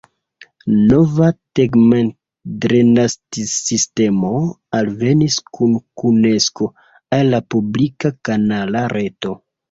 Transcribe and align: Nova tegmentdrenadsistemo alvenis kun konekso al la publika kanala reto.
Nova 0.91 1.25
tegmentdrenadsistemo 1.57 4.31
alvenis 4.77 5.37
kun 5.57 5.75
konekso 6.03 6.69
al 7.19 7.29
la 7.35 7.41
publika 7.55 8.11
kanala 8.31 8.83
reto. 8.95 9.35